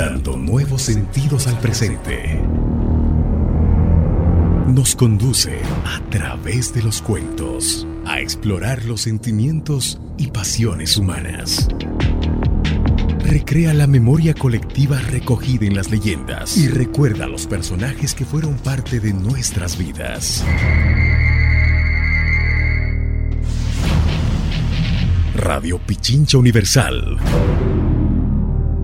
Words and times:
dando 0.00 0.34
nuevos 0.34 0.80
sentidos 0.80 1.46
al 1.46 1.58
presente. 1.58 2.40
Nos 4.66 4.96
conduce 4.96 5.60
a 5.84 6.00
través 6.08 6.72
de 6.72 6.82
los 6.82 7.02
cuentos 7.02 7.86
a 8.06 8.18
explorar 8.18 8.86
los 8.86 9.02
sentimientos 9.02 10.00
y 10.16 10.28
pasiones 10.28 10.96
humanas. 10.96 11.68
Recrea 13.26 13.74
la 13.74 13.86
memoria 13.86 14.32
colectiva 14.32 14.98
recogida 15.00 15.66
en 15.66 15.76
las 15.76 15.90
leyendas 15.90 16.56
y 16.56 16.68
recuerda 16.68 17.26
los 17.26 17.46
personajes 17.46 18.14
que 18.14 18.24
fueron 18.24 18.54
parte 18.54 19.00
de 19.00 19.12
nuestras 19.12 19.76
vidas. 19.76 20.42
Radio 25.34 25.78
Pichincha 25.78 26.38
Universal 26.38 27.18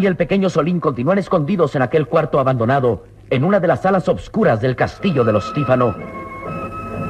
Y 0.00 0.06
el 0.06 0.14
pequeño 0.14 0.48
Solín 0.48 0.78
continúan 0.78 1.18
escondidos 1.18 1.74
en 1.74 1.82
aquel 1.82 2.06
cuarto 2.06 2.38
abandonado, 2.38 3.04
en 3.30 3.42
una 3.42 3.58
de 3.58 3.66
las 3.66 3.82
salas 3.82 4.08
obscuras 4.08 4.60
del 4.60 4.76
castillo 4.76 5.24
de 5.24 5.32
los 5.32 5.52
Tífano. 5.54 5.92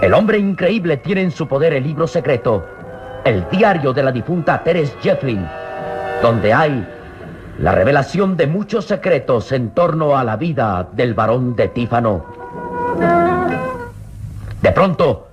El 0.01 0.15
hombre 0.15 0.39
increíble 0.39 0.97
tiene 0.97 1.21
en 1.21 1.31
su 1.31 1.47
poder 1.47 1.75
el 1.75 1.85
libro 1.85 2.07
secreto, 2.07 2.65
el 3.25 3.47
diario 3.51 3.93
de 3.93 4.03
la 4.03 4.11
difunta 4.11 4.63
Teres 4.65 4.97
Jefflin, 5.03 5.47
donde 6.23 6.55
hay 6.55 6.89
la 7.59 7.73
revelación 7.73 8.39
de 8.39 8.47
muchos 8.47 8.87
secretos 8.87 9.53
en 9.53 9.71
torno 9.71 10.17
a 10.17 10.25
la 10.25 10.37
vida 10.37 10.89
del 10.93 11.13
varón 11.13 11.55
de 11.57 11.69
Tífano. 11.69 12.25
De 14.63 14.73
pronto, 14.73 15.29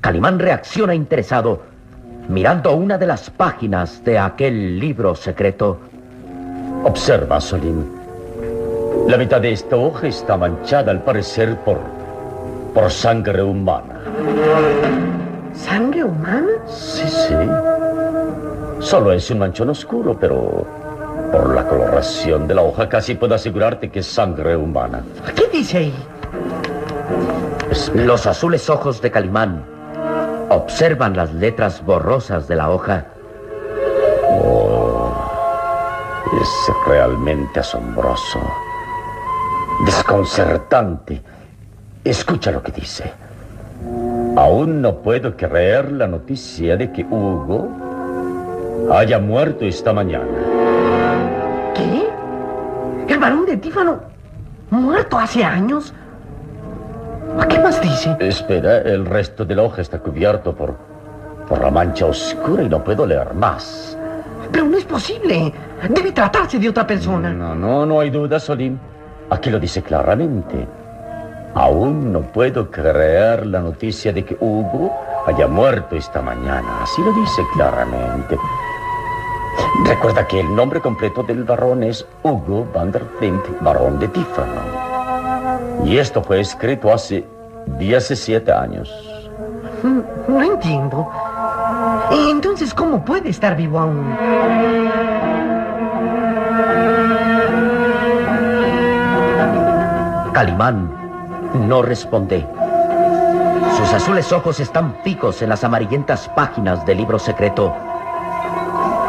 Calimán 0.00 0.40
reacciona 0.40 0.96
interesado, 0.96 1.62
mirando 2.28 2.74
una 2.74 2.98
de 2.98 3.06
las 3.06 3.30
páginas 3.30 4.02
de 4.02 4.18
aquel 4.18 4.80
libro 4.80 5.14
secreto. 5.14 5.78
Observa, 6.84 7.40
Solín. 7.40 7.92
La 9.06 9.16
mitad 9.16 9.40
de 9.40 9.52
esta 9.52 9.76
hoja 9.76 10.08
está 10.08 10.36
manchada 10.36 10.90
al 10.90 11.02
parecer 11.02 11.56
por. 11.64 11.78
por 12.74 12.90
sangre 12.90 13.42
humana. 13.42 14.00
¿Sangre 15.54 16.04
humana? 16.04 16.52
Sí, 16.66 17.04
sí. 17.08 17.34
Solo 18.80 19.12
es 19.12 19.30
un 19.30 19.40
manchón 19.40 19.70
oscuro, 19.70 20.16
pero 20.18 20.66
por 21.32 21.54
la 21.54 21.66
coloración 21.66 22.46
de 22.46 22.54
la 22.54 22.62
hoja 22.62 22.88
casi 22.88 23.14
puedo 23.14 23.34
asegurarte 23.34 23.90
que 23.90 24.00
es 24.00 24.06
sangre 24.06 24.56
humana. 24.56 25.02
¿Qué 25.34 25.48
dice 25.52 25.78
ahí? 25.78 25.94
Los 27.94 28.26
azules 28.26 28.70
ojos 28.70 29.02
de 29.02 29.10
Calimán 29.10 29.64
observan 30.50 31.16
las 31.16 31.32
letras 31.34 31.84
borrosas 31.84 32.48
de 32.48 32.56
la 32.56 32.70
hoja. 32.70 33.06
Oh, 34.30 34.67
es 36.40 36.72
realmente 36.86 37.60
asombroso. 37.60 38.40
Desconcertante. 39.84 41.22
Escucha 42.04 42.50
lo 42.50 42.62
que 42.62 42.72
dice. 42.72 43.12
Aún 44.36 44.82
no 44.82 44.96
puedo 44.96 45.36
creer 45.36 45.92
la 45.92 46.06
noticia 46.06 46.76
de 46.76 46.92
que 46.92 47.04
Hugo 47.04 47.68
haya 48.92 49.18
muerto 49.18 49.64
esta 49.64 49.92
mañana. 49.92 50.26
¿Qué? 51.74 52.08
¿El 53.12 53.18
varón 53.18 53.46
de 53.46 53.56
Tífano 53.56 54.00
muerto 54.70 55.18
hace 55.18 55.44
años? 55.44 55.92
¿Qué 57.48 57.58
más 57.58 57.80
dice? 57.80 58.16
Espera, 58.20 58.78
el 58.78 59.06
resto 59.06 59.44
de 59.44 59.54
la 59.54 59.62
hoja 59.62 59.82
está 59.82 59.98
cubierto 59.98 60.54
por, 60.54 60.76
por 61.48 61.60
la 61.60 61.70
mancha 61.70 62.06
oscura 62.06 62.62
y 62.62 62.68
no 62.68 62.82
puedo 62.82 63.06
leer 63.06 63.34
más. 63.34 63.96
Pero 64.50 64.64
no 64.66 64.76
es 64.76 64.84
posible. 64.84 65.52
Debe 65.88 66.12
tratarse 66.12 66.58
de 66.58 66.68
otra 66.68 66.86
persona. 66.86 67.30
No, 67.30 67.54
no, 67.54 67.86
no 67.86 68.00
hay 68.00 68.10
duda, 68.10 68.40
Solim. 68.40 68.78
Aquí 69.30 69.50
lo 69.50 69.60
dice 69.60 69.82
claramente. 69.82 70.66
Aún 71.54 72.12
no 72.12 72.20
puedo 72.20 72.70
creer 72.70 73.46
la 73.46 73.60
noticia 73.60 74.12
de 74.12 74.24
que 74.24 74.36
Hugo 74.40 74.92
haya 75.26 75.46
muerto 75.46 75.96
esta 75.96 76.20
mañana. 76.22 76.82
Así 76.82 77.02
lo 77.02 77.12
dice 77.12 77.42
claramente. 77.54 78.38
Recuerda 79.84 80.26
que 80.26 80.40
el 80.40 80.54
nombre 80.54 80.80
completo 80.80 81.22
del 81.22 81.44
varón 81.44 81.82
es 81.82 82.06
Hugo 82.22 82.66
van 82.74 82.92
der 82.92 83.04
Flint, 83.18 83.42
varón 83.60 83.98
de 83.98 84.08
Tífano. 84.08 84.62
Y 85.84 85.98
esto 85.98 86.22
fue 86.22 86.40
escrito 86.40 86.92
hace 86.92 87.24
17 87.78 88.52
años. 88.52 88.90
No 90.28 90.42
entiendo. 90.42 91.10
Entonces, 92.10 92.74
¿cómo 92.74 93.04
puede 93.04 93.28
estar 93.30 93.56
vivo 93.56 93.78
aún? 93.78 94.14
Calimán 100.32 100.90
no 101.66 101.82
responde. 101.82 102.46
Sus 103.76 103.92
azules 103.92 104.32
ojos 104.32 104.60
están 104.60 104.96
fijos 105.02 105.40
en 105.42 105.48
las 105.48 105.64
amarillentas 105.64 106.28
páginas 106.28 106.84
del 106.84 106.98
libro 106.98 107.18
secreto. 107.18 107.74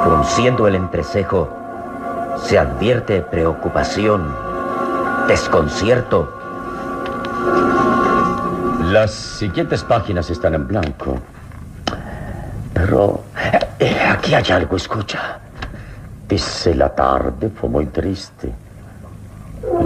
Frunciendo 0.04 0.68
el 0.68 0.76
entrecejo, 0.76 1.50
se 2.38 2.58
advierte 2.58 3.22
preocupación, 3.22 4.34
desconcierto. 5.28 6.32
Las 8.84 9.12
siguientes 9.12 9.84
páginas 9.84 10.30
están 10.30 10.54
en 10.56 10.68
blanco. 10.68 11.20
Pero 12.74 13.24
eh, 13.80 14.08
aquí 14.10 14.34
hay 14.34 14.46
algo, 14.52 14.78
escucha. 14.78 15.40
Dice 16.28 16.76
la 16.76 16.94
tarde 16.94 17.50
fue 17.50 17.70
muy 17.70 17.88
triste. 17.88 18.54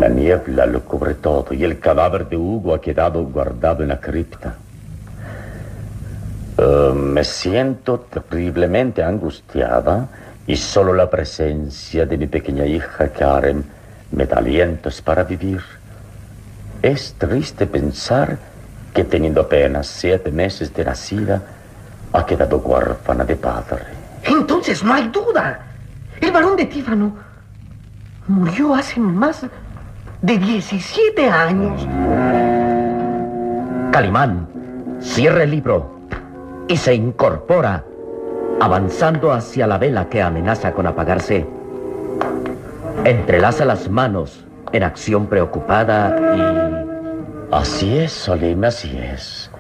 La 0.04 0.10
niebla 0.10 0.66
lo 0.66 0.82
cubre 0.82 1.14
todo 1.14 1.54
y 1.54 1.64
el 1.64 1.80
cadáver 1.80 2.28
de 2.28 2.36
Hugo 2.36 2.76
ha 2.76 2.82
quedado 2.82 3.24
guardado 3.24 3.84
en 3.84 3.88
la 3.88 4.02
cripta. 4.02 4.54
Eh, 6.58 6.92
me 6.94 7.24
siento 7.24 8.02
terriblemente 8.12 9.02
angustiada 9.02 10.10
y 10.46 10.58
solo 10.58 10.94
la 10.94 11.10
presencia 11.10 12.06
de 12.06 12.18
mi 12.18 12.28
pequeña 12.28 12.66
hija 12.66 13.08
Karen 13.14 13.64
me 14.12 14.26
da 14.26 14.40
alientos 14.40 15.02
para 15.02 15.24
vivir. 15.24 15.62
Es 16.82 17.16
triste 17.18 17.66
pensar 17.66 18.38
que 18.94 19.06
teniendo 19.06 19.40
apenas 19.40 19.88
siete 19.88 20.34
meses 20.34 20.74
de 20.74 20.84
nacida, 20.84 21.42
ha 22.12 22.26
quedado 22.26 22.58
huérfana 22.58 23.24
de 23.24 23.38
padre. 23.38 23.86
Entonces 24.24 24.84
no 24.84 24.94
hay 24.94 25.08
duda. 25.08 25.62
El 26.20 26.34
varón 26.34 26.58
de 26.58 26.66
Tífano 26.66 27.16
murió 28.28 28.76
hace 28.76 29.00
más 29.00 29.46
de 30.24 30.38
17 30.38 31.30
años. 31.30 31.86
Calimán 33.92 34.48
cierra 35.00 35.44
el 35.44 35.52
libro 35.52 36.00
y 36.70 36.78
se 36.78 36.96
incorpora, 36.96 37.84
avanzando 38.62 39.34
hacia 39.34 39.68
la 39.68 39.78
vela 39.78 40.08
que 40.08 40.22
amenaza 40.22 40.72
con 40.72 40.88
apagarse. 40.88 41.46
Entrelaza 43.04 43.66
las 43.66 43.90
manos 43.90 44.46
en 44.72 44.84
acción 44.84 45.28
preocupada 45.28 46.16
y... 46.38 47.54
Así 47.54 47.98
es, 48.00 48.14
Solim, 48.14 48.64
así 48.64 48.98
es. 48.98 49.52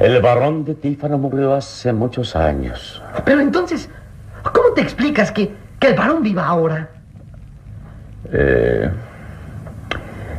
El 0.00 0.20
varón 0.20 0.64
de 0.64 0.74
Tífano 0.74 1.18
murió 1.18 1.54
hace 1.54 1.92
muchos 1.92 2.34
años. 2.34 3.00
Pero 3.24 3.40
entonces, 3.40 3.88
¿cómo 4.42 4.72
te 4.74 4.80
explicas 4.80 5.30
que, 5.30 5.54
que 5.78 5.86
el 5.86 5.94
varón 5.94 6.22
viva 6.22 6.44
ahora? 6.46 6.90
Eh, 8.30 8.90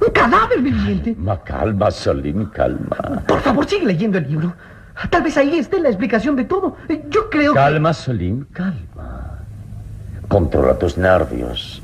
Un 0.00 0.10
cadáver 0.12 0.60
viviente. 0.60 1.14
Calma, 1.14 1.42
calma, 1.42 1.90
Solim, 1.90 2.50
calma. 2.50 3.22
Por 3.26 3.40
favor, 3.40 3.66
sigue 3.66 3.86
leyendo 3.86 4.18
el 4.18 4.28
libro. 4.28 4.54
Tal 5.10 5.22
vez 5.22 5.36
ahí 5.36 5.58
esté 5.58 5.80
la 5.80 5.88
explicación 5.88 6.36
de 6.36 6.44
todo. 6.44 6.76
Yo 7.08 7.28
creo 7.30 7.54
Calma, 7.54 7.92
Solim, 7.92 8.44
calma. 8.52 9.40
Controla 10.28 10.78
tus 10.78 10.96
nervios. 10.96 11.82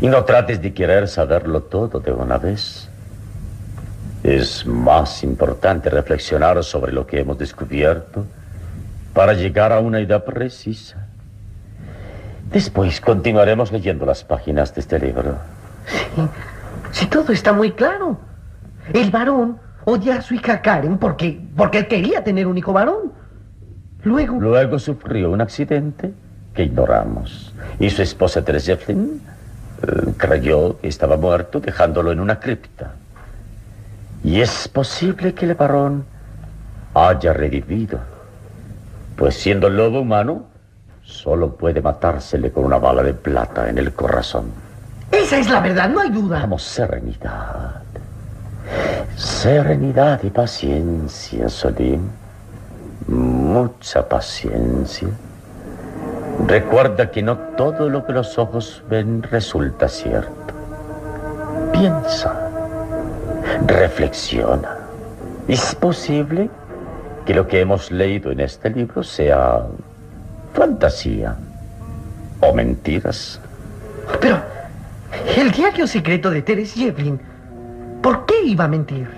Y 0.00 0.08
no 0.08 0.24
trates 0.24 0.60
de 0.62 0.72
querer 0.72 1.08
saberlo 1.08 1.62
todo 1.62 2.00
de 2.00 2.12
una 2.12 2.38
vez. 2.38 2.88
Es 4.22 4.64
más 4.66 5.22
importante 5.22 5.90
reflexionar 5.90 6.62
sobre 6.64 6.92
lo 6.92 7.06
que 7.06 7.20
hemos 7.20 7.36
descubierto 7.38 8.24
para 9.12 9.34
llegar 9.34 9.72
a 9.72 9.80
una 9.80 10.00
idea 10.00 10.24
precisa. 10.24 11.06
Después 12.50 13.00
continuaremos 13.00 13.70
leyendo 13.70 14.06
las 14.06 14.24
páginas 14.24 14.74
de 14.74 14.80
este 14.80 14.98
libro. 14.98 15.36
Sí. 15.86 16.22
Si 16.92 17.06
todo 17.06 17.32
está 17.32 17.52
muy 17.52 17.72
claro. 17.72 18.18
El 18.92 19.10
varón 19.10 19.58
odia 19.84 20.16
a 20.16 20.22
su 20.22 20.34
hija 20.34 20.62
Karen 20.62 20.98
porque, 20.98 21.40
porque 21.56 21.78
él 21.78 21.88
quería 21.88 22.22
tener 22.22 22.46
un 22.46 22.58
hijo 22.58 22.72
varón. 22.72 23.12
Luego... 24.02 24.38
Luego 24.40 24.78
sufrió 24.78 25.30
un 25.30 25.40
accidente 25.40 26.12
que 26.54 26.64
ignoramos. 26.64 27.54
Y 27.78 27.90
su 27.90 28.02
esposa 28.02 28.44
Teresa 28.44 28.72
eh, 28.72 28.96
creyó 30.16 30.80
que 30.80 30.88
estaba 30.88 31.16
muerto 31.16 31.60
dejándolo 31.60 32.12
en 32.12 32.20
una 32.20 32.38
cripta. 32.38 32.92
Y 34.22 34.40
es 34.40 34.68
posible 34.68 35.34
que 35.34 35.46
el 35.46 35.54
varón 35.54 36.04
haya 36.94 37.32
revivido. 37.32 37.98
Pues 39.16 39.34
siendo 39.34 39.68
lobo 39.68 40.00
humano, 40.00 40.46
solo 41.02 41.56
puede 41.56 41.80
matársele 41.82 42.50
con 42.50 42.64
una 42.64 42.78
bala 42.78 43.02
de 43.02 43.14
plata 43.14 43.68
en 43.68 43.78
el 43.78 43.92
corazón. 43.92 44.63
Esa 45.24 45.38
es 45.38 45.48
la 45.48 45.60
verdad, 45.60 45.88
no 45.88 46.00
hay 46.00 46.10
duda. 46.10 46.40
Vamos, 46.40 46.62
serenidad. 46.62 47.80
Serenidad 49.16 50.22
y 50.22 50.28
paciencia, 50.28 51.48
Solim. 51.48 52.10
Mucha 53.08 54.06
paciencia. 54.06 55.08
Recuerda 56.46 57.10
que 57.10 57.22
no 57.22 57.38
todo 57.56 57.88
lo 57.88 58.04
que 58.04 58.12
los 58.12 58.36
ojos 58.36 58.82
ven 58.90 59.22
resulta 59.22 59.88
cierto. 59.88 60.52
Piensa. 61.72 62.50
Reflexiona. 63.66 64.76
¿Es 65.48 65.74
posible 65.74 66.50
que 67.24 67.32
lo 67.32 67.48
que 67.48 67.62
hemos 67.62 67.90
leído 67.90 68.30
en 68.30 68.40
este 68.40 68.68
libro 68.68 69.02
sea 69.02 69.62
fantasía 70.52 71.34
o 72.42 72.52
mentiras? 72.52 73.40
Pero... 74.20 74.53
El 75.36 75.50
diario 75.50 75.88
secreto 75.88 76.30
de 76.30 76.42
Teres 76.42 76.76
Yevlin. 76.76 77.20
¿Por 78.00 78.24
qué 78.24 78.34
iba 78.44 78.64
a 78.64 78.68
mentir? 78.68 79.08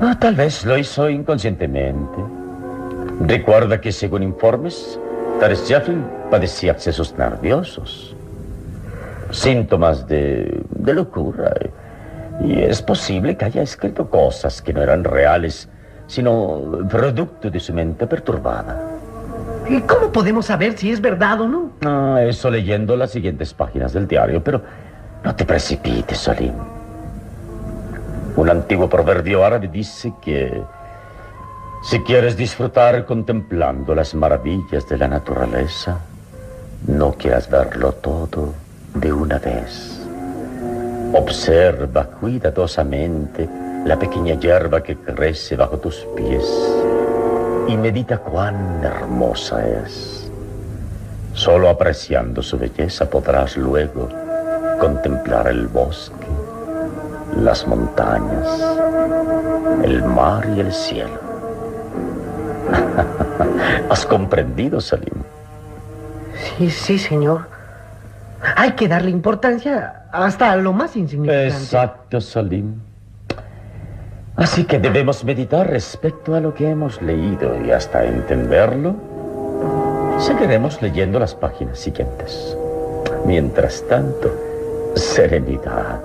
Ah, 0.00 0.16
tal 0.18 0.34
vez 0.34 0.64
lo 0.64 0.78
hizo 0.78 1.10
inconscientemente. 1.10 2.16
Recuerda 3.20 3.78
que 3.78 3.92
según 3.92 4.22
informes, 4.22 4.98
Teres 5.38 5.68
Yevlin 5.68 6.02
padecía 6.30 6.72
accesos 6.72 7.14
nerviosos, 7.18 8.16
síntomas 9.30 10.08
de, 10.08 10.62
de 10.70 10.94
locura. 10.94 11.52
Y 12.42 12.62
es 12.62 12.80
posible 12.80 13.36
que 13.36 13.44
haya 13.44 13.60
escrito 13.60 14.08
cosas 14.08 14.62
que 14.62 14.72
no 14.72 14.80
eran 14.80 15.04
reales, 15.04 15.68
sino 16.06 16.86
producto 16.88 17.50
de 17.50 17.60
su 17.60 17.74
mente 17.74 18.06
perturbada. 18.06 18.80
¿Y 19.68 19.78
cómo 19.82 20.10
podemos 20.10 20.46
saber 20.46 20.78
si 20.78 20.90
es 20.90 21.02
verdad 21.02 21.42
o 21.42 21.48
no? 21.48 21.72
Ah, 21.84 22.22
eso 22.22 22.50
leyendo 22.50 22.96
las 22.96 23.10
siguientes 23.10 23.52
páginas 23.52 23.92
del 23.92 24.08
diario, 24.08 24.42
pero 24.42 24.62
no 25.24 25.34
te 25.34 25.44
precipites, 25.44 26.18
Salim. 26.18 26.54
Un 28.36 28.48
antiguo 28.48 28.88
proverbio 28.88 29.44
árabe 29.44 29.68
dice 29.68 30.12
que 30.22 30.62
si 31.84 32.00
quieres 32.00 32.36
disfrutar 32.36 33.04
contemplando 33.04 33.94
las 33.94 34.14
maravillas 34.14 34.88
de 34.88 34.98
la 34.98 35.08
naturaleza, 35.08 35.98
no 36.86 37.12
quieras 37.12 37.48
verlo 37.50 37.92
todo 37.92 38.54
de 38.94 39.12
una 39.12 39.38
vez. 39.38 40.00
Observa 41.12 42.04
cuidadosamente 42.04 43.48
la 43.84 43.98
pequeña 43.98 44.34
hierba 44.34 44.82
que 44.82 44.96
crece 44.96 45.56
bajo 45.56 45.78
tus 45.78 46.06
pies 46.16 46.44
y 47.68 47.76
medita 47.76 48.18
cuán 48.18 48.82
hermosa 48.82 49.66
es. 49.68 50.30
Solo 51.34 51.68
apreciando 51.68 52.42
su 52.42 52.58
belleza 52.58 53.08
podrás 53.08 53.56
luego 53.56 54.21
contemplar 54.82 55.46
el 55.46 55.68
bosque, 55.68 56.26
las 57.40 57.64
montañas, 57.68 58.48
el 59.84 60.02
mar 60.02 60.44
y 60.56 60.58
el 60.58 60.72
cielo. 60.72 61.20
¿Has 63.88 64.04
comprendido, 64.04 64.80
Salim? 64.80 65.22
Sí, 66.58 66.68
sí, 66.68 66.98
señor. 66.98 67.46
Hay 68.56 68.72
que 68.72 68.88
darle 68.88 69.12
importancia 69.12 70.06
hasta 70.10 70.56
lo 70.56 70.72
más 70.72 70.96
insignificante. 70.96 71.46
Exacto, 71.46 72.20
Salim. 72.20 72.80
Así 74.34 74.64
que 74.64 74.80
debemos 74.80 75.22
meditar 75.22 75.70
respecto 75.70 76.34
a 76.34 76.40
lo 76.40 76.54
que 76.54 76.68
hemos 76.68 77.00
leído 77.00 77.64
y 77.64 77.70
hasta 77.70 78.04
entenderlo, 78.04 78.96
seguiremos 80.18 80.82
leyendo 80.82 81.20
las 81.20 81.36
páginas 81.36 81.78
siguientes. 81.78 82.56
Mientras 83.24 83.86
tanto, 83.86 84.51
serenidad. 84.94 86.00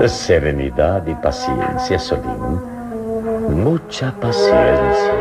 serenidad 0.08 1.06
y 1.06 1.14
paciencia, 1.14 1.98
Salim. 1.98 2.60
Mucha 3.50 4.12
paciencia. 4.12 5.14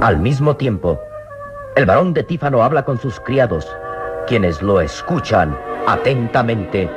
Al 0.00 0.18
mismo 0.18 0.56
tiempo, 0.56 1.00
el 1.76 1.86
varón 1.86 2.12
de 2.12 2.24
Tífano 2.24 2.62
habla 2.64 2.84
con 2.84 2.98
sus 2.98 3.20
criados, 3.20 3.66
quienes 4.26 4.60
lo 4.60 4.80
escuchan 4.80 5.56
atentamente. 5.86 6.90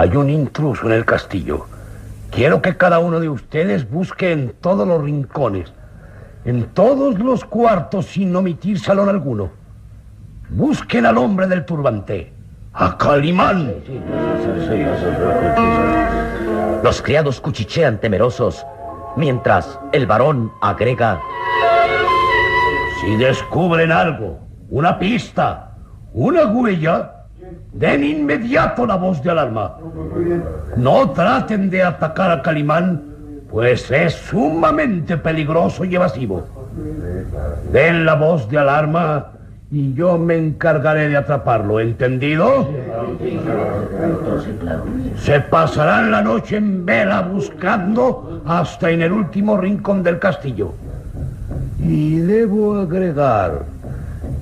Hay 0.00 0.16
un 0.16 0.30
intruso 0.30 0.86
en 0.86 0.92
el 0.92 1.04
castillo. 1.04 1.66
Quiero 2.30 2.62
que 2.62 2.74
cada 2.74 3.00
uno 3.00 3.20
de 3.20 3.28
ustedes 3.28 3.86
busque 3.90 4.32
en 4.32 4.54
todos 4.58 4.88
los 4.88 5.02
rincones, 5.02 5.74
en 6.46 6.68
todos 6.72 7.18
los 7.18 7.44
cuartos 7.44 8.06
sin 8.06 8.34
omitir 8.34 8.78
salón 8.78 9.10
alguno. 9.10 9.50
Busquen 10.48 11.04
al 11.04 11.18
hombre 11.18 11.48
del 11.48 11.66
turbante, 11.66 12.32
a 12.72 12.96
Calimán. 12.96 13.74
Los 16.82 17.02
criados 17.02 17.38
cuchichean 17.38 18.00
temerosos, 18.00 18.64
mientras 19.16 19.78
el 19.92 20.06
varón 20.06 20.50
agrega, 20.62 21.20
Si 23.02 23.16
descubren 23.16 23.92
algo, 23.92 24.38
una 24.70 24.98
pista, 24.98 25.76
una 26.14 26.46
huella, 26.46 27.19
den 27.72 28.04
inmediato 28.04 28.86
la 28.86 28.96
voz 28.96 29.22
de 29.22 29.30
alarma. 29.30 29.78
No 30.76 31.10
traten 31.10 31.70
de 31.70 31.82
atacar 31.82 32.30
a 32.30 32.42
Calimán, 32.42 33.02
pues 33.50 33.90
es 33.90 34.14
sumamente 34.14 35.16
peligroso 35.16 35.84
y 35.84 35.94
evasivo. 35.94 36.46
Den 37.72 38.04
la 38.04 38.14
voz 38.14 38.48
de 38.48 38.58
alarma 38.58 39.32
y 39.72 39.94
yo 39.94 40.18
me 40.18 40.36
encargaré 40.36 41.08
de 41.08 41.16
atraparlo, 41.16 41.78
¿entendido? 41.78 42.68
Se 45.16 45.40
pasarán 45.40 46.10
la 46.10 46.22
noche 46.22 46.56
en 46.56 46.84
vela 46.84 47.22
buscando 47.22 48.42
hasta 48.46 48.90
en 48.90 49.02
el 49.02 49.12
último 49.12 49.56
rincón 49.56 50.02
del 50.02 50.18
castillo. 50.18 50.74
Y 51.78 52.18
debo 52.18 52.78
agregar 52.78 53.62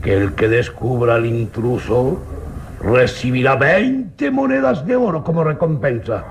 que 0.03 0.17
el 0.17 0.33
que 0.35 0.49
descubra 0.49 1.17
al 1.17 1.27
intruso 1.27 2.19
recibirá 2.80 3.56
20 3.56 4.30
monedas 4.30 4.87
de 4.87 4.97
oro 4.97 5.25
como 5.25 5.44
recompensa. 5.44 6.25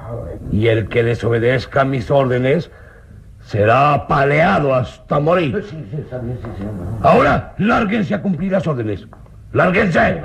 Y 0.51 0.68
el 0.68 0.88
que 0.88 1.04
desobedezca 1.04 1.84
mis 1.86 2.10
órdenes 2.10 2.72
será 3.42 3.94
apaleado 3.94 4.74
hasta 4.74 5.20
morir. 5.20 5.63
Ahora, 7.01 7.54
lárguense 7.58 8.13
a 8.13 8.22
cumplir 8.22 8.51
las 8.51 8.68
órdenes. 8.68 9.08
¡Lárguense! 9.54 10.22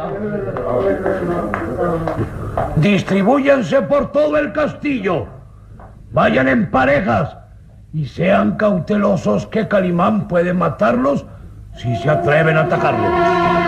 Distribúyanse 2.76 3.82
por 3.82 4.10
todo 4.10 4.36
el 4.36 4.52
castillo. 4.52 5.26
Vayan 6.12 6.48
en 6.48 6.70
parejas 6.70 7.36
y 7.92 8.06
sean 8.06 8.56
cautelosos 8.56 9.46
que 9.46 9.68
Calimán 9.68 10.26
puede 10.26 10.52
matarlos 10.52 11.24
si 11.76 11.94
se 11.96 12.10
atreven 12.10 12.56
a 12.56 12.62
atacarlo. 12.62 13.61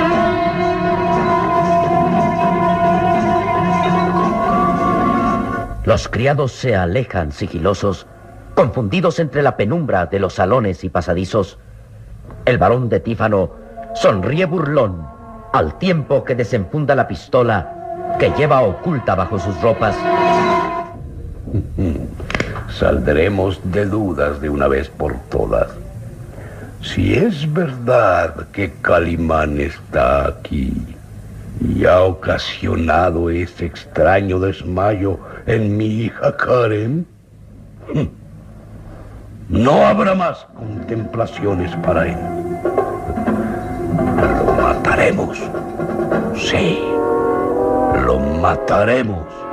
Los 5.85 6.09
criados 6.09 6.53
se 6.53 6.75
alejan 6.75 7.31
sigilosos, 7.31 8.07
confundidos 8.55 9.19
entre 9.19 9.43
la 9.43 9.57
penumbra 9.57 10.07
de 10.07 10.19
los 10.19 10.35
salones 10.35 10.83
y 10.83 10.89
pasadizos. 10.89 11.59
El 12.47 12.57
varón 12.57 12.89
de 12.89 13.01
Tífano 13.01 13.51
sonríe 13.95 14.47
burlón 14.47 15.07
al 15.53 15.79
tiempo 15.79 16.25
que 16.25 16.35
desenfunda 16.35 16.95
la 16.95 17.07
pistola 17.07 18.17
que 18.19 18.31
lleva 18.31 18.63
oculta 18.63 19.15
bajo 19.15 19.39
sus 19.39 19.61
ropas. 19.61 19.95
Saldremos 22.71 23.61
de 23.65 23.85
dudas 23.85 24.41
de 24.41 24.49
una 24.49 24.69
vez 24.69 24.89
por 24.89 25.15
todas. 25.29 25.69
Si 26.81 27.15
es 27.15 27.53
verdad 27.53 28.49
que 28.53 28.73
Calimán 28.81 29.61
está 29.61 30.27
aquí 30.27 30.97
y 31.61 31.85
ha 31.85 32.03
ocasionado 32.03 33.31
ese 33.31 33.67
extraño 33.67 34.39
desmayo 34.39 35.19
en 35.47 35.77
mi 35.77 35.87
hija 35.87 36.37
Karen, 36.37 37.07
no 39.49 39.87
habrá 39.87 40.15
más 40.15 40.47
contemplaciones 40.57 41.75
para 41.77 42.07
él. 42.07 42.17
Lo 44.47 44.55
mataremos. 44.55 45.39
Sí, 46.35 46.79
lo 48.07 48.19
mataremos. 48.19 49.44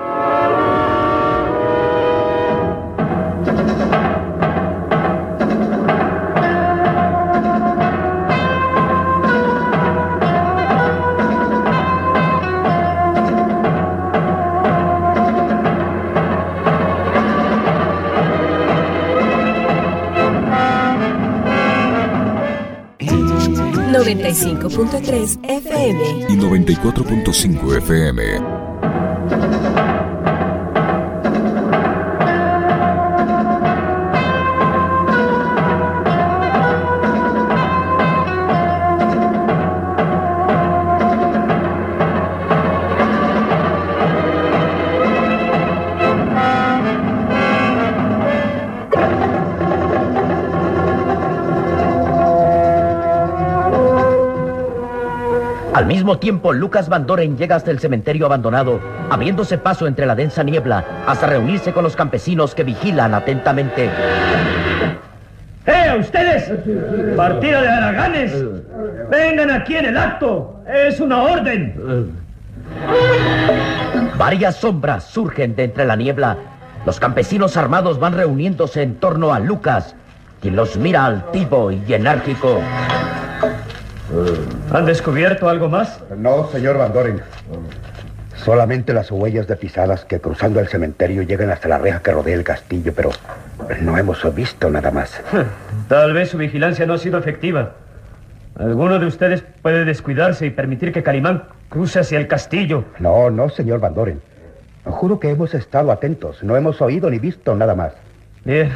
...95.3 24.11 25.39
FM... 25.43 26.25
y 26.27 26.35
94.5 26.35 27.77
FM. 27.77 28.60
Mismo 55.91 56.19
tiempo, 56.19 56.53
Lucas 56.53 56.87
Van 56.87 57.05
Doren 57.05 57.37
llega 57.37 57.57
hasta 57.57 57.69
el 57.69 57.79
cementerio 57.79 58.25
abandonado, 58.25 58.79
abriéndose 59.09 59.57
paso 59.57 59.87
entre 59.87 60.05
la 60.05 60.15
densa 60.15 60.41
niebla 60.41 60.85
hasta 61.05 61.27
reunirse 61.27 61.73
con 61.73 61.83
los 61.83 61.97
campesinos 61.97 62.55
que 62.55 62.63
vigilan 62.63 63.13
atentamente. 63.13 63.89
¡Eh, 65.65 65.97
ustedes! 65.99 66.49
¡Partida 67.17 67.61
de 67.61 67.67
haraganes! 67.67 68.33
¡Vengan 69.09 69.51
aquí 69.51 69.75
en 69.75 69.85
el 69.87 69.97
acto! 69.97 70.61
¡Es 70.65 71.01
una 71.01 71.23
orden! 71.23 72.15
Varias 74.17 74.55
sombras 74.55 75.03
surgen 75.03 75.57
de 75.57 75.65
entre 75.65 75.85
la 75.85 75.97
niebla. 75.97 76.37
Los 76.85 77.01
campesinos 77.01 77.57
armados 77.57 77.99
van 77.99 78.13
reuniéndose 78.13 78.81
en 78.81 78.95
torno 78.95 79.33
a 79.33 79.39
Lucas, 79.39 79.93
quien 80.39 80.55
los 80.55 80.77
mira 80.77 81.05
altivo 81.05 81.69
y 81.69 81.93
enérgico. 81.93 82.61
¿Han 84.71 84.85
descubierto 84.85 85.49
algo 85.49 85.69
más? 85.69 85.99
No, 86.17 86.49
señor 86.49 86.77
Van 86.77 86.93
Doren. 86.93 87.21
Solamente 88.35 88.93
las 88.93 89.11
huellas 89.11 89.47
de 89.47 89.55
pisadas 89.55 90.03
que 90.05 90.19
cruzando 90.19 90.59
el 90.59 90.67
cementerio 90.67 91.21
llegan 91.21 91.51
hasta 91.51 91.67
la 91.67 91.77
reja 91.77 92.01
que 92.01 92.11
rodea 92.11 92.35
el 92.35 92.43
castillo, 92.43 92.91
pero 92.95 93.11
no 93.81 93.97
hemos 93.97 94.23
visto 94.33 94.69
nada 94.69 94.89
más. 94.91 95.21
Tal 95.87 96.13
vez 96.13 96.29
su 96.29 96.37
vigilancia 96.37 96.85
no 96.85 96.93
ha 96.93 96.97
sido 96.97 97.19
efectiva. 97.19 97.73
Alguno 98.57 98.99
de 98.99 99.05
ustedes 99.05 99.43
puede 99.61 99.85
descuidarse 99.85 100.45
y 100.45 100.49
permitir 100.49 100.91
que 100.91 101.03
Calimán 101.03 101.43
cruce 101.69 101.99
hacia 101.99 102.19
el 102.19 102.27
castillo. 102.27 102.85
No, 102.99 103.29
no, 103.29 103.49
señor 103.49 103.79
Van 103.79 103.93
Doren. 103.93 104.21
Juro 104.85 105.19
que 105.19 105.29
hemos 105.29 105.53
estado 105.53 105.91
atentos. 105.91 106.43
No 106.43 106.57
hemos 106.57 106.81
oído 106.81 107.09
ni 107.09 107.19
visto 107.19 107.55
nada 107.55 107.75
más. 107.75 107.93
Bien. 108.43 108.71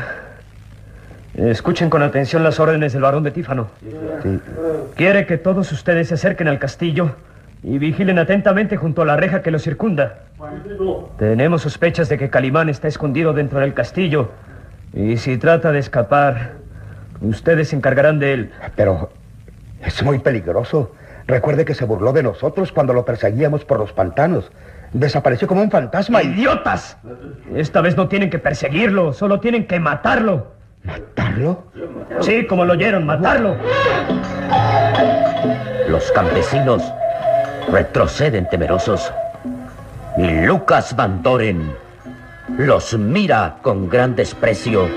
Escuchen 1.35 1.89
con 1.89 2.01
atención 2.01 2.43
las 2.43 2.59
órdenes 2.59 2.93
del 2.93 3.01
barón 3.01 3.23
de 3.23 3.31
Tífano. 3.31 3.67
Sí. 4.23 4.39
Quiere 4.95 5.25
que 5.25 5.37
todos 5.37 5.71
ustedes 5.73 6.07
se 6.07 6.13
acerquen 6.13 6.47
al 6.47 6.57
castillo 6.57 7.15
y 7.63 7.77
vigilen 7.79 8.17
atentamente 8.17 8.77
junto 8.77 9.01
a 9.01 9.05
la 9.05 9.17
reja 9.17 9.41
que 9.41 9.51
lo 9.51 9.59
circunda. 9.59 10.19
Tenemos 11.17 11.63
sospechas 11.63 12.07
de 12.07 12.17
que 12.17 12.29
Calimán 12.29 12.69
está 12.69 12.87
escondido 12.87 13.33
dentro 13.33 13.59
del 13.59 13.73
castillo. 13.73 14.31
Y 14.93 15.17
si 15.17 15.37
trata 15.37 15.73
de 15.73 15.79
escapar, 15.79 16.53
ustedes 17.19 17.69
se 17.69 17.75
encargarán 17.75 18.19
de 18.19 18.33
él. 18.33 18.51
Pero 18.77 19.11
es 19.81 20.01
muy 20.01 20.19
peligroso. 20.19 20.93
Recuerde 21.27 21.65
que 21.65 21.73
se 21.73 21.83
burló 21.83 22.13
de 22.13 22.23
nosotros 22.23 22.71
cuando 22.71 22.93
lo 22.93 23.03
perseguíamos 23.03 23.65
por 23.65 23.79
los 23.79 23.91
pantanos. 23.91 24.49
Desapareció 24.93 25.45
como 25.45 25.61
un 25.61 25.71
fantasma. 25.71 26.23
¡Idiotas! 26.23 26.97
Esta 27.53 27.81
vez 27.81 27.97
no 27.97 28.07
tienen 28.07 28.29
que 28.29 28.39
perseguirlo, 28.39 29.11
solo 29.11 29.41
tienen 29.41 29.67
que 29.67 29.77
matarlo. 29.79 30.55
¿Matarlo? 30.85 31.63
Sí, 32.21 32.45
como 32.45 32.63
lo 32.65 32.73
oyeron, 32.73 33.05
matarlo. 33.05 33.55
Los 35.89 36.11
campesinos 36.11 36.83
retroceden 37.71 38.47
temerosos. 38.49 39.11
Y 40.17 40.45
Lucas 40.45 40.95
Van 40.95 41.21
Doren 41.21 41.73
los 42.57 42.97
mira 42.97 43.57
con 43.61 43.89
gran 43.89 44.15
desprecio. 44.15 44.87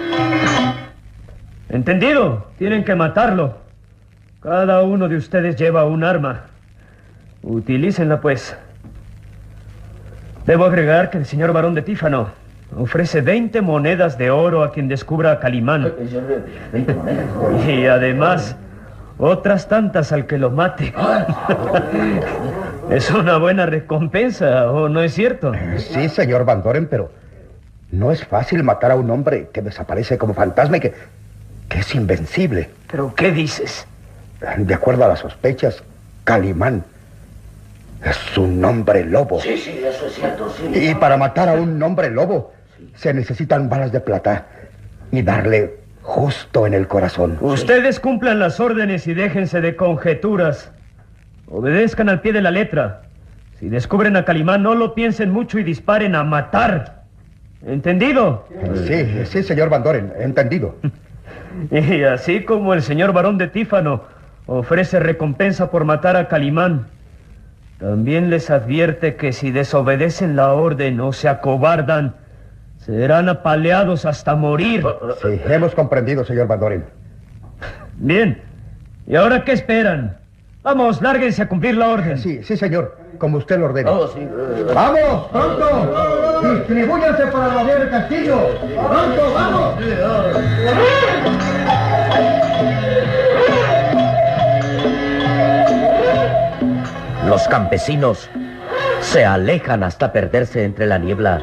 ¿Entendido? 1.68 2.47
Tienen 2.59 2.85
que 2.85 2.95
matarlo. 2.95 3.57
Cada 4.40 4.83
uno 4.83 5.09
de 5.09 5.16
ustedes 5.16 5.57
lleva 5.57 5.85
un 5.85 6.04
arma. 6.04 6.42
Utilícenla, 7.42 8.21
pues. 8.21 8.57
Debo 10.47 10.66
agregar 10.66 11.11
que 11.11 11.18
el 11.18 11.26
señor 11.26 11.52
barón 11.52 11.75
de 11.75 11.83
Tífano 11.83 12.30
ofrece 12.76 13.20
20 13.20 13.62
monedas 13.62 14.18
de 14.18 14.30
oro 14.30 14.62
a 14.62 14.72
quien 14.72 14.88
descubra 14.88 15.32
a 15.32 15.40
Calimán. 15.40 15.92
Y 17.66 17.87
además, 17.87 18.56
otras 19.18 19.68
tantas 19.68 20.12
al 20.12 20.26
que 20.26 20.38
lo 20.38 20.50
mate. 20.50 20.92
es 22.90 23.10
una 23.10 23.38
buena 23.38 23.66
recompensa, 23.66 24.70
¿o 24.70 24.88
no 24.88 25.02
es 25.02 25.14
cierto? 25.14 25.52
Sí, 25.76 26.08
señor 26.08 26.44
Van 26.44 26.62
Doren, 26.62 26.87
pero 26.87 27.10
no 27.90 28.12
es 28.12 28.25
fácil 28.25 28.62
matar 28.62 28.90
a 28.90 28.96
un 28.96 29.10
hombre 29.10 29.48
que 29.52 29.62
desaparece 29.62 30.18
como 30.18 30.34
fantasma 30.34 30.76
y 30.76 30.80
que, 30.80 30.94
que 31.68 31.78
es 31.78 31.94
invencible. 31.94 32.70
¿Pero 32.90 33.14
qué 33.14 33.33
dices? 33.33 33.87
De 34.59 34.74
acuerdo 34.74 35.04
a 35.04 35.09
las 35.09 35.20
sospechas, 35.20 35.83
Calimán 36.24 36.85
es 38.04 38.38
un 38.38 38.64
hombre 38.64 39.04
lobo. 39.04 39.40
Sí, 39.40 39.57
sí, 39.57 39.81
eso 39.85 40.07
es 40.07 40.14
cierto, 40.14 40.48
sí. 40.50 40.90
Y 40.90 40.94
para 40.94 41.16
matar 41.16 41.48
a 41.48 41.54
un 41.54 41.83
hombre 41.83 42.11
lobo 42.11 42.52
se 42.98 43.14
necesitan 43.14 43.68
balas 43.68 43.92
de 43.92 44.00
plata 44.00 44.46
y 45.12 45.22
darle 45.22 45.76
justo 46.02 46.66
en 46.66 46.74
el 46.74 46.88
corazón. 46.88 47.38
Ustedes 47.40 48.00
cumplan 48.00 48.40
las 48.40 48.58
órdenes 48.58 49.06
y 49.06 49.14
déjense 49.14 49.61
de 49.61 49.76
conjeturas. 49.76 50.72
Obedezcan 51.46 52.08
al 52.08 52.20
pie 52.20 52.32
de 52.32 52.42
la 52.42 52.50
letra. 52.50 53.02
Si 53.61 53.68
descubren 53.68 54.16
a 54.16 54.24
Calimán, 54.24 54.64
no 54.64 54.74
lo 54.74 54.96
piensen 54.96 55.30
mucho 55.30 55.61
y 55.61 55.62
disparen 55.62 56.16
a 56.16 56.24
matar. 56.24 57.04
¿Entendido? 57.64 58.46
Sí, 58.87 59.24
sí, 59.24 59.42
señor 59.44 59.68
Van 59.68 59.82
Doren, 59.82 60.12
entendido. 60.18 60.76
Y 61.72 62.04
así 62.04 62.44
como 62.44 62.72
el 62.72 62.82
señor 62.82 63.12
barón 63.12 63.37
de 63.37 63.48
Tífano 63.48 64.02
ofrece 64.46 65.00
recompensa 65.00 65.70
por 65.70 65.84
matar 65.84 66.14
a 66.14 66.28
Calimán, 66.28 66.87
también 67.80 68.30
les 68.30 68.50
advierte 68.50 69.16
que 69.16 69.32
si 69.32 69.50
desobedecen 69.50 70.37
la 70.37 70.52
orden 70.52 71.00
o 71.00 71.12
se 71.12 71.26
acobardan, 71.26 72.14
serán 72.88 73.29
apaleados 73.29 74.07
hasta 74.07 74.35
morir. 74.35 74.83
Sí, 75.20 75.40
hemos 75.46 75.74
comprendido, 75.74 76.24
señor 76.24 76.46
Van 76.46 76.59
Doren. 76.59 76.85
Bien. 77.98 78.40
¿Y 79.07 79.14
ahora 79.14 79.44
qué 79.44 79.53
esperan? 79.53 80.16
Vamos, 80.62 81.03
lárguense 81.03 81.42
a 81.42 81.48
cumplir 81.48 81.77
la 81.77 81.88
orden. 81.88 82.16
Sí, 82.16 82.42
sí, 82.42 82.57
señor, 82.57 82.96
como 83.18 83.37
usted 83.37 83.59
lo 83.59 83.66
ordena. 83.66 83.90
Oh, 83.90 84.09
sí. 84.09 84.27
¡Vamos, 84.74 85.29
pronto! 85.31 86.40
¡Distribúyanse 86.55 87.27
para 87.27 87.48
rodear 87.55 87.83
el 87.83 87.90
castillo! 87.90 88.38
¡Pronto, 88.88 89.35
vamos! 89.35 89.74
Los 97.27 97.46
campesinos 97.48 98.31
se 99.01 99.27
alejan 99.27 99.83
hasta 99.83 100.11
perderse 100.11 100.64
entre 100.64 100.87
la 100.87 100.98
niebla. 100.98 101.42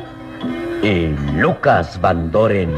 Y 0.81 1.15
Lucas 1.38 1.99
Van 1.99 2.31
Doren 2.31 2.71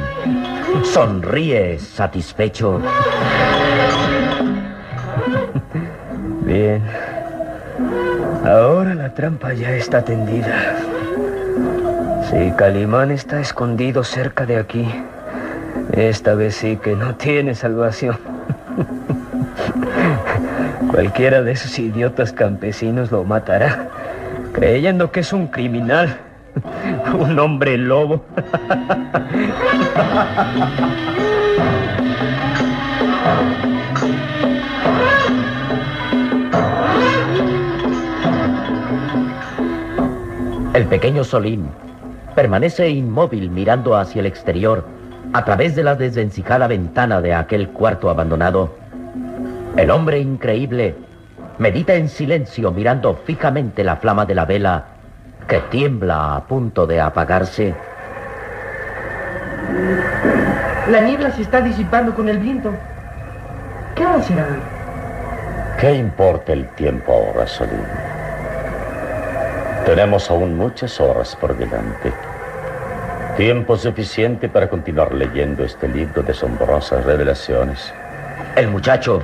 sonríe 0.83 1.77
satisfecho. 1.79 2.81
Bien. 6.45 6.81
Ahora 8.45 8.95
la 8.95 9.13
trampa 9.13 9.53
ya 9.53 9.71
está 9.71 10.03
tendida. 10.03 10.75
Si 12.29 12.51
Calimán 12.51 13.11
está 13.11 13.39
escondido 13.39 14.03
cerca 14.03 14.45
de 14.45 14.57
aquí, 14.57 14.85
esta 15.91 16.35
vez 16.35 16.55
sí 16.55 16.77
que 16.77 16.95
no 16.95 17.15
tiene 17.15 17.55
salvación. 17.55 18.17
Cualquiera 20.91 21.41
de 21.41 21.51
esos 21.51 21.77
idiotas 21.79 22.31
campesinos 22.31 23.11
lo 23.11 23.23
matará, 23.23 23.89
creyendo 24.53 25.11
que 25.11 25.21
es 25.21 25.33
un 25.33 25.47
criminal, 25.47 26.17
un 27.19 27.39
hombre 27.39 27.77
lobo. 27.77 28.23
El 40.73 40.85
pequeño 40.85 41.23
Solín 41.23 41.67
permanece 42.35 42.89
inmóvil 42.89 43.49
mirando 43.49 43.95
hacia 43.95 44.19
el 44.19 44.27
exterior 44.27 44.85
a 45.33 45.43
través 45.43 45.75
de 45.75 45.83
la 45.83 45.95
desvencijada 45.95 46.67
ventana 46.67 47.19
de 47.21 47.33
aquel 47.33 47.69
cuarto 47.69 48.09
abandonado. 48.09 48.75
El 49.75 49.89
hombre 49.91 50.19
increíble 50.19 50.95
medita 51.57 51.95
en 51.95 52.09
silencio 52.09 52.71
mirando 52.71 53.15
fijamente 53.25 53.83
la 53.83 53.95
flama 53.95 54.25
de 54.25 54.35
la 54.35 54.45
vela 54.45 54.96
que 55.47 55.59
tiembla 55.71 56.35
a 56.35 56.43
punto 56.45 56.85
de 56.85 56.99
apagarse. 56.99 57.73
La 60.89 61.01
niebla 61.01 61.31
se 61.31 61.41
está 61.41 61.61
disipando 61.61 62.13
con 62.13 62.27
el 62.29 62.37
viento. 62.37 62.73
¿Qué 63.95 64.05
hora 64.05 64.21
será? 64.21 64.45
¿Qué 65.79 65.93
importa 65.93 66.53
el 66.53 66.67
tiempo 66.69 67.13
ahora, 67.13 67.47
Solín? 67.47 67.81
Tenemos 69.85 70.29
aún 70.29 70.57
muchas 70.57 70.99
horas 70.99 71.35
por 71.35 71.57
delante. 71.57 72.11
Tiempo 73.37 73.77
suficiente 73.77 74.49
para 74.49 74.69
continuar 74.69 75.13
leyendo 75.13 75.63
este 75.63 75.87
libro 75.87 76.23
de 76.23 76.31
asombrosas 76.31 77.05
revelaciones. 77.05 77.93
El 78.55 78.69
muchacho 78.69 79.21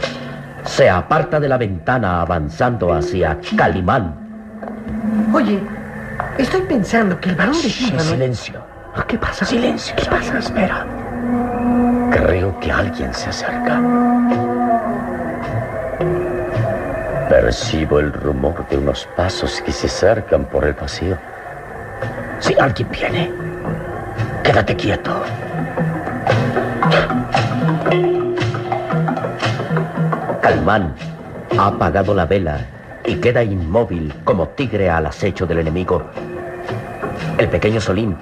se 0.63 0.89
aparta 0.89 1.39
de 1.39 1.49
la 1.49 1.57
ventana 1.57 2.21
avanzando 2.21 2.93
hacia 2.93 3.38
Calimán. 3.57 4.15
Oye, 5.33 5.59
estoy 6.38 6.62
pensando 6.62 7.19
que 7.19 7.30
el 7.30 7.36
varón 7.36 7.54
de 7.54 7.69
Tífano... 7.69 8.02
Silencio. 8.02 8.62
¿Qué 9.08 9.17
pasa? 9.17 9.46
Silencio. 9.46 9.96
¿Qué 9.96 10.06
pasa? 10.06 10.38
Espera. 10.38 10.86
Creo 12.12 12.60
que 12.60 12.72
alguien 12.72 13.13
se 13.13 13.30
acerca. 13.30 13.82
Percibo 17.30 18.00
el 18.00 18.13
rumor 18.13 18.67
de 18.69 18.78
unos 18.78 19.08
pasos 19.15 19.62
que 19.62 19.72
se 19.72 19.88
acercan 19.88 20.46
por 20.46 20.65
el 20.65 20.76
pasillo. 20.76 21.17
Si 22.39 22.54
alguien 22.60 22.89
viene, 22.91 23.32
quédate 24.43 24.76
quieto. 24.76 25.24
Calimán 30.41 30.93
ha 31.58 31.67
apagado 31.67 32.13
la 32.13 32.26
vela 32.26 32.60
y 33.05 33.15
queda 33.15 33.43
inmóvil 33.43 34.13
como 34.23 34.49
tigre 34.49 34.89
al 34.89 35.05
acecho 35.05 35.45
del 35.45 35.59
enemigo. 35.59 36.03
El 37.37 37.49
pequeño 37.49 37.81
Solín 37.81 38.15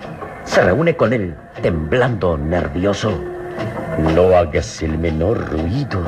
se 0.44 0.62
reúne 0.62 0.96
con 0.96 1.14
él, 1.14 1.36
temblando 1.62 2.38
nervioso. 2.38 3.12
No 4.16 4.36
hagas 4.36 4.82
el 4.82 4.98
menor 4.98 5.50
ruido 5.52 6.04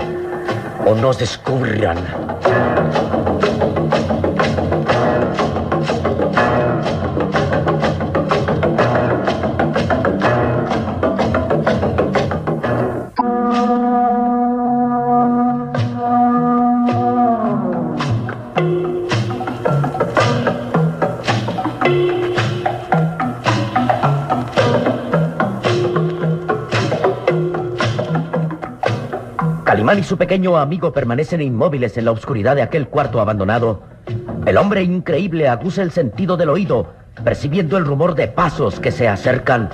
o 0.86 0.96
nos 0.96 1.20
descubrirán. 1.20 1.98
Calimán 29.84 30.00
y 30.00 30.08
su 30.08 30.18
pequeño 30.18 30.56
amigo 30.56 30.94
permanecen 30.94 31.42
inmóviles 31.42 31.98
en 31.98 32.06
la 32.06 32.12
oscuridad 32.12 32.56
de 32.56 32.62
aquel 32.62 32.88
cuarto 32.88 33.20
abandonado. 33.20 33.82
El 34.46 34.56
hombre 34.56 34.82
increíble 34.82 35.50
aguza 35.50 35.82
el 35.82 35.92
sentido 35.92 36.38
del 36.38 36.48
oído, 36.48 36.94
percibiendo 37.22 37.76
el 37.76 37.84
rumor 37.84 38.16
de 38.16 38.30
pasos 38.30 38.80
que 38.80 38.94
se 38.94 39.10
acercan. 39.10 39.70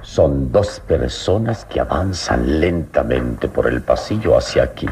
Son 0.00 0.50
dos 0.50 0.80
personas 0.80 1.66
que 1.66 1.78
avanzan 1.78 2.58
lentamente 2.58 3.48
por 3.48 3.66
el 3.66 3.82
pasillo 3.82 4.38
hacia 4.38 4.62
aquí. 4.62 4.88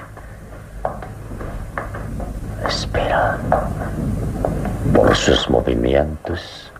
Espera. 2.69 3.39
Por 4.95 5.17
sus 5.17 5.49
movimientos, 5.49 6.71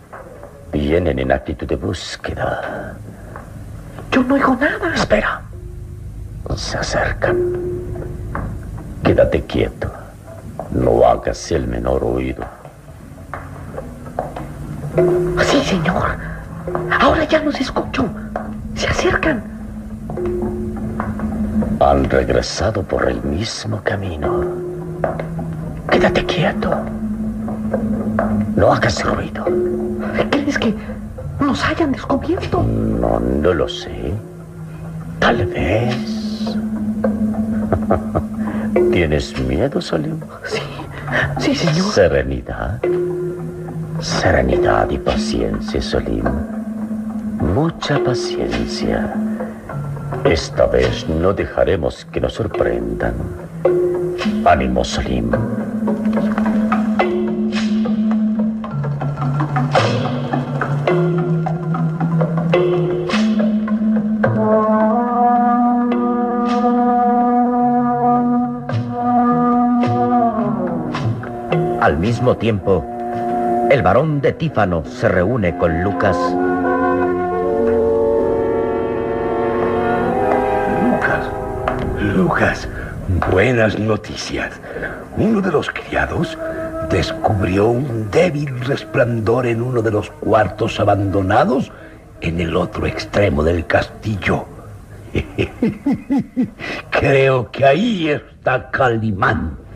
vienen 0.71 1.17
en 1.17 1.31
actitud 1.31 1.65
de 1.65 1.75
búsqueda. 1.75 2.95
Yo 4.11 4.21
no 4.21 4.35
oigo 4.35 4.55
nada. 4.57 4.93
Espera. 4.93 5.46
Se 6.55 6.77
acercan. 6.77 7.37
Quédate 9.03 9.43
quieto. 9.43 9.91
No 10.71 11.05
hagas 11.05 11.51
el 11.51 11.67
menor 11.67 12.03
oído. 12.03 12.43
Sí, 15.43 15.61
señor. 15.63 16.17
Ahora 16.99 17.23
ya 17.25 17.41
nos 17.41 17.59
escucho. 17.59 18.05
Se 18.75 18.87
acercan. 18.87 19.43
Han 21.79 22.09
regresado 22.09 22.81
por 22.83 23.07
el 23.07 23.21
mismo 23.23 23.81
camino. 23.83 24.45
Quédate 25.91 26.25
quieto. 26.25 26.75
No 28.55 28.73
hagas 28.73 29.03
ruido. 29.03 29.45
¿Crees 30.31 30.57
que 30.57 30.73
nos 31.39 31.63
hayan 31.63 31.91
descubierto? 31.91 32.63
No, 32.63 33.19
no 33.19 33.53
lo 33.53 33.69
sé. 33.69 34.13
Tal 35.19 35.45
vez. 35.45 36.26
¿Tienes 38.91 39.37
miedo, 39.39 39.81
Salim? 39.81 40.19
Sí, 40.45 40.61
sí, 41.39 41.55
señor. 41.55 41.91
Serenidad. 41.91 42.79
Serenidad 43.99 44.89
y 44.89 44.97
paciencia, 44.97 45.81
Salim. 45.81 46.23
Mucha 47.39 47.99
paciencia. 48.03 49.13
Esta 50.23 50.65
vez 50.67 51.07
no 51.07 51.33
dejaremos 51.33 52.05
que 52.11 52.21
nos 52.21 52.33
sorprendan. 52.33 53.13
Ánimo, 54.45 54.83
Salim. 54.83 55.31
Al 71.97 72.03
mismo 72.03 72.37
tiempo, 72.37 72.85
el 73.71 73.81
varón 73.81 74.21
de 74.21 74.31
Tífano 74.31 74.85
se 74.85 75.09
reúne 75.09 75.57
con 75.57 75.81
Lucas. 75.81 76.15
Lucas, 80.83 81.31
Lucas, 81.99 82.69
buenas 83.31 83.79
noticias. 83.79 84.61
Uno 85.17 85.41
de 85.41 85.51
los 85.51 85.71
criados 85.71 86.37
descubrió 86.91 87.69
un 87.69 88.11
débil 88.11 88.59
resplandor 88.59 89.47
en 89.47 89.63
uno 89.63 89.81
de 89.81 89.89
los 89.89 90.11
cuartos 90.11 90.79
abandonados 90.79 91.71
en 92.21 92.39
el 92.39 92.55
otro 92.55 92.85
extremo 92.85 93.43
del 93.43 93.65
castillo. 93.65 94.45
Creo 96.91 97.49
que 97.49 97.65
ahí 97.65 98.09
está 98.09 98.69
Calimán. 98.69 99.66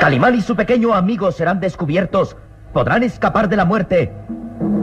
Calimán 0.00 0.34
y 0.34 0.40
su 0.40 0.56
pequeño 0.56 0.94
amigo 0.94 1.30
serán 1.30 1.60
descubiertos. 1.60 2.36
Podrán 2.72 3.02
escapar 3.02 3.48
de 3.48 3.56
la 3.56 3.64
muerte. 3.64 4.12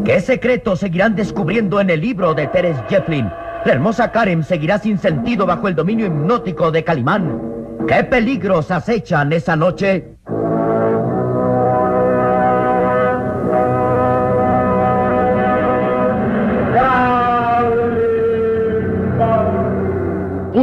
¿Qué 0.06 0.22
secretos 0.22 0.80
seguirán 0.80 1.15
descubriendo 1.15 1.82
en 1.82 1.89
el 1.89 2.02
libro 2.02 2.34
de 2.34 2.48
Teres 2.48 2.78
Jefflin? 2.88 3.30
La 3.65 3.74
hermosa 3.74 4.12
Karen 4.12 4.43
seguirá 4.43 4.80
sin 4.80 4.98
sentido 4.98 5.46
bajo 5.46 5.67
el 5.67 5.76
dominio 5.76 6.06
hipnótico 6.06 6.72
de 6.72 6.84
Calimán. 6.84 7.41
¿Qué 7.88 8.04
peligros 8.04 8.72
acechan 8.72 9.34
esa 9.34 9.56
noche? 9.56 10.16